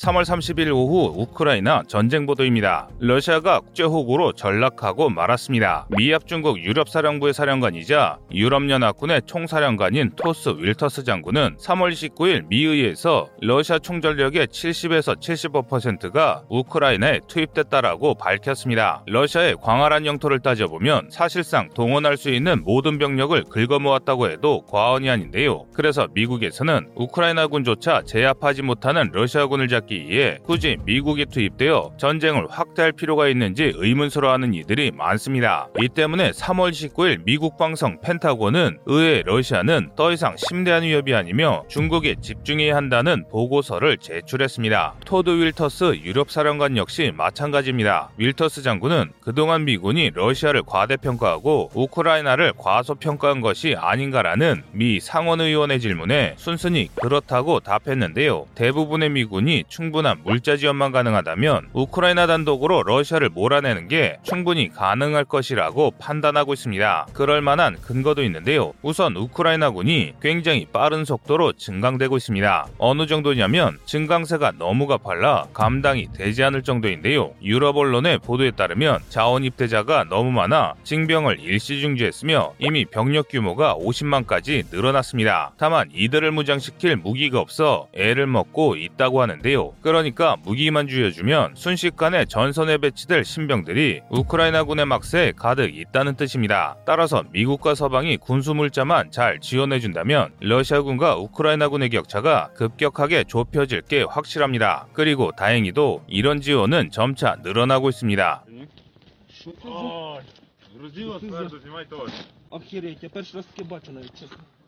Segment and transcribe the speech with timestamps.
[0.00, 2.88] 3월 30일 오후 우크라이나 전쟁 보도입니다.
[3.00, 5.88] 러시아가 국제호구로 전락하고 말았습니다.
[5.90, 15.20] 미합 중국 유럽사령부의 사령관이자 유럽연합군의 총사령관인 토스 윌터스 장군은 3월 19일 미의에서 러시아 총전력의 70에서
[15.20, 19.02] 75%가 우크라이나에 투입됐다라고 밝혔습니다.
[19.06, 25.66] 러시아의 광활한 영토를 따져보면 사실상 동원할 수 있는 모든 병력을 긁어모았다고 해도 과언이 아닌데요.
[25.74, 33.72] 그래서 미국에서는 우크라이나군조차 제압하지 못하는 러시아군을 잡기 막기에 굳이 미국이 투입되어 전쟁을 확대할 필요가 있는지
[33.74, 35.68] 의문스러워하는 이들이 많습니다.
[35.80, 42.16] 이 때문에 3월 19일 미국 방송 펜타곤은 의회 러시아는 더 이상 심대한 위협이 아니며 중국에
[42.20, 44.94] 집중해야 한다는 보고서를 제출했습니다.
[45.04, 48.10] 토드 월터스 유럽 사령관 역시 마찬가지입니다.
[48.16, 57.60] 월터스 장군은 그동안 미군이 러시아를 과대평가하고 우크라이나를 과소평가한 것이 아닌가라는 미 상원의원의 질문에 순순히 그렇다고
[57.60, 58.46] 답했는데요.
[58.54, 66.52] 대부분의 미군이 충분한 물자 지원만 가능하다면 우크라이나 단독으로 러시아를 몰아내는 게 충분히 가능할 것이라고 판단하고
[66.52, 67.06] 있습니다.
[67.14, 68.74] 그럴 만한 근거도 있는데요.
[68.82, 72.66] 우선 우크라이나군이 굉장히 빠른 속도로 증강되고 있습니다.
[72.76, 77.32] 어느 정도냐면 증강세가 너무나 빨라 감당이 되지 않을 정도인데요.
[77.42, 84.64] 유럽 언론의 보도에 따르면 자원 입대자가 너무 많아 징병을 일시 중지했으며 이미 병력 규모가 50만까지
[84.70, 85.52] 늘어났습니다.
[85.56, 89.59] 다만 이들을 무장시킬 무기가 없어 애를 먹고 있다고 하는데요.
[89.82, 96.76] 그러니까 무기만 주여주면 순식간에 전선에 배치될 신병들이 우크라이나군의 막세에 가득 있다는 뜻입니다.
[96.86, 104.86] 따라서 미국과 서방이 군수 물자만 잘 지원해준다면 러시아군과 우크라이나군의 격차가 급격하게 좁혀질 게 확실합니다.
[104.92, 108.44] 그리고 다행히도 이런 지원은 점차 늘어나고 있습니다.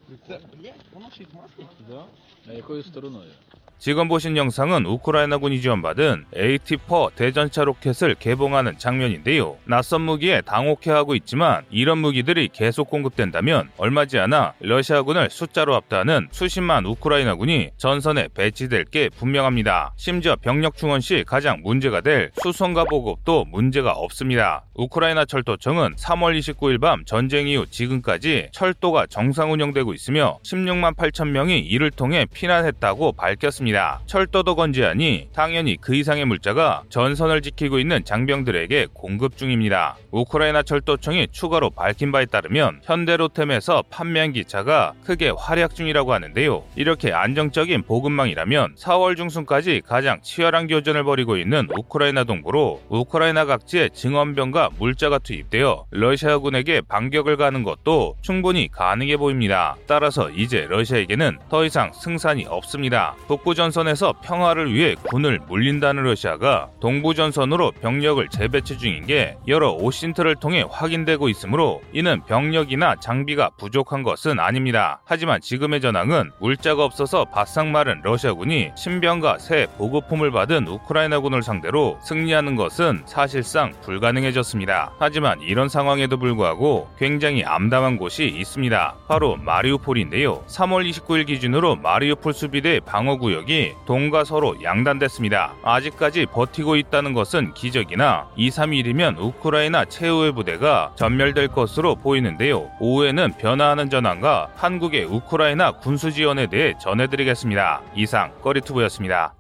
[0.07, 0.27] Охереть, я перший раз таке бачу навіть чесно.
[0.27, 1.65] Це, блядь, воно ще й масло?
[1.89, 2.05] Да?
[2.49, 3.31] А якою стороною?
[3.79, 9.57] 지금 보신 영상은 우크라이나군이 지원받은 AT-4 대전차 로켓을 개봉하는 장면인데요.
[9.65, 17.69] 낯선 무기에 당혹해하고 있지만 이런 무기들이 계속 공급된다면 얼마지 않아 러시아군을 숫자로 압도하는 수십만 우크라이나군이
[17.77, 19.93] 전선에 배치될 게 분명합니다.
[19.95, 24.65] 심지어 병력 충원 시 가장 문제가 될 수송가 보급도 문제가 없습니다.
[24.73, 31.28] 우크라이나 철도청은 3월 29일 밤 전쟁 이후 지금까지 철도가 정상 운영되고 있 으며 16만 8천
[31.28, 34.00] 명이 이를 통해 피난했다고 밝혔습니다.
[34.06, 39.96] 철도도 건재하니 당연히 그 이상의 물자가 전선을 지키고 있는 장병들에게 공급 중입니다.
[40.10, 46.64] 우크라이나 철도청이 추가로 밝힌 바에 따르면 현대로템에서 판매한 기차가 크게 활약 중이라고 하는데요.
[46.74, 54.70] 이렇게 안정적인 보급망이라면 4월 중순까지 가장 치열한 교전을 벌이고 있는 우크라이나 동부로 우크라이나 각지의 증원병과
[54.78, 59.76] 물자가 투입되어 러시아군에게 반격을 가는 것도 충분히 가능해 보입니다.
[59.92, 63.14] 따라서 이제 러시아에게는 더 이상 승산이 없습니다.
[63.28, 70.36] 북부 전선에서 평화를 위해 군을 물린다는 러시아가 동부 전선으로 병력을 재배치 중인 게 여러 오신트를
[70.36, 75.02] 통해 확인되고 있으므로 이는 병력이나 장비가 부족한 것은 아닙니다.
[75.04, 82.56] 하지만 지금의 전황은 물자가 없어서 바싹 마른 러시아군이 신병과 새 보급품을 받은 우크라이나군을 상대로 승리하는
[82.56, 84.94] 것은 사실상 불가능해졌습니다.
[84.98, 88.94] 하지만 이런 상황에도 불구하고 굉장히 암담한 곳이 있습니다.
[89.06, 90.42] 바로 마리우 폴인데요.
[90.46, 95.54] 3월 29일 기준으로 마리우폴 수비대 방어 구역이 전쟁이 동과 서로 양단됐습니다.
[95.62, 102.70] 아직까지 버티고 있다는 것은 기적이나 2, 3일이면 우크라이나 최후의 부대가 전멸될 것으로 보이는데요.
[102.80, 107.82] 오후에는 변화하는 전황과 한국의 우크라이나 군수 지원에 대해 전해드리겠습니다.
[107.94, 109.34] 이상 꺼리투브였습니다.